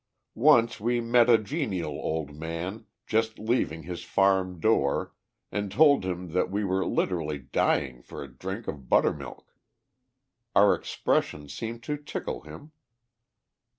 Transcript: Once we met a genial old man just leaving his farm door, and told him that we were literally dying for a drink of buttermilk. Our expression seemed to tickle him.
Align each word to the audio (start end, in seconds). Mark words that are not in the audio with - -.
Once 0.33 0.79
we 0.79 0.99
met 0.99 1.29
a 1.29 1.37
genial 1.37 1.91
old 1.91 2.33
man 2.33 2.87
just 3.05 3.37
leaving 3.37 3.83
his 3.83 4.03
farm 4.03 4.59
door, 4.59 5.13
and 5.51 5.71
told 5.71 6.03
him 6.03 6.29
that 6.31 6.49
we 6.49 6.63
were 6.65 6.83
literally 6.83 7.37
dying 7.37 8.01
for 8.01 8.23
a 8.23 8.27
drink 8.35 8.67
of 8.67 8.89
buttermilk. 8.89 9.53
Our 10.55 10.73
expression 10.73 11.49
seemed 11.49 11.83
to 11.83 11.97
tickle 11.97 12.41
him. 12.41 12.71